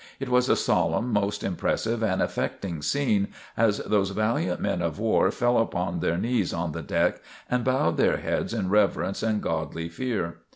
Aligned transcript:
It 0.19 0.29
was 0.29 0.49
a 0.49 0.55
solemn, 0.55 1.13
most 1.13 1.43
impressive 1.43 2.01
and 2.01 2.23
affecting 2.23 2.81
scene, 2.81 3.27
as 3.55 3.77
those 3.85 4.09
valiant 4.09 4.59
men 4.59 4.81
of 4.81 4.97
war 4.97 5.29
fell 5.29 5.59
upon 5.59 5.99
their 5.99 6.17
knees 6.17 6.53
on 6.53 6.71
the 6.71 6.81
deck 6.81 7.21
and 7.47 7.63
bowed 7.63 7.97
their 7.97 8.17
heads 8.17 8.51
in 8.51 8.71
reverence 8.71 9.21
and 9.21 9.43
godly 9.43 9.89
fear. 9.89 10.37